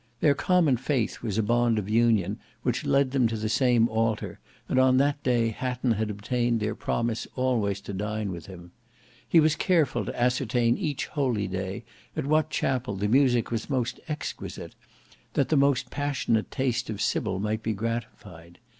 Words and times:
Their 0.19 0.33
common 0.33 0.77
faith 0.77 1.21
was 1.21 1.37
a 1.37 1.43
bond 1.43 1.77
of 1.77 1.87
union 1.87 2.39
which 2.63 2.85
led 2.87 3.11
them 3.11 3.27
to 3.27 3.37
the 3.37 3.47
same 3.49 3.87
altar, 3.87 4.39
and 4.67 4.79
on 4.79 4.97
that 4.97 5.21
day 5.21 5.49
Hatton 5.49 5.91
had 5.91 6.09
obtained 6.09 6.59
their 6.59 6.73
promise 6.73 7.27
always 7.35 7.79
to 7.81 7.93
dine 7.93 8.31
with 8.31 8.47
him. 8.47 8.71
He 9.29 9.39
was 9.39 9.55
careful 9.55 10.03
to 10.05 10.19
ascertain 10.19 10.75
each 10.75 11.05
holy 11.05 11.47
day 11.47 11.83
at 12.17 12.25
what 12.25 12.49
chapel 12.49 12.95
the 12.95 13.07
music 13.07 13.51
was 13.51 13.69
most 13.69 13.99
exquisite, 14.07 14.73
that 15.33 15.49
the 15.49 15.55
most 15.55 15.91
passionate 15.91 16.49
taste 16.49 16.89
of 16.89 16.99
Sybil 16.99 17.37
might 17.39 17.61
be 17.61 17.73
gratified. 17.73 18.57